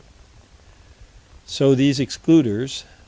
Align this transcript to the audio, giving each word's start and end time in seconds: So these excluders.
So 1.45 1.75
these 1.75 1.99
excluders. 1.99 2.85